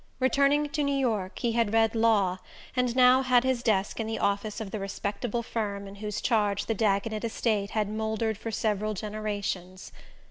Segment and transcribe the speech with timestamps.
[0.19, 2.39] Returning to New York, he had read law,
[2.75, 6.65] and now had his desk in the office of the respectable firm in whose charge
[6.65, 9.91] the Dagonet estate had mouldered for several generations.